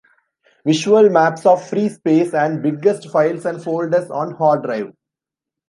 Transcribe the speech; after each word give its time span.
Visual 0.65 1.09
maps 1.11 1.45
of 1.45 1.63
free 1.69 1.87
space 1.87 2.33
and 2.33 2.63
biggest 2.63 3.07
files 3.11 3.45
and 3.45 3.63
folders 3.63 4.09
on 4.09 4.31
hard 4.31 4.63
drive. 4.63 4.93